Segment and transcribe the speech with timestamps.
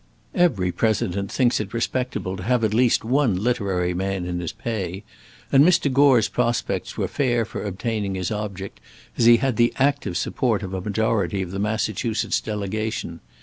[0.33, 5.03] Every President thinks it respectable to have at least one literary man in his pay,
[5.51, 5.93] and Mr.
[5.93, 8.79] Gore's prospects were fair for obtaining his object,
[9.19, 13.19] as he had the active support of a majority of the Massachusetts delegation.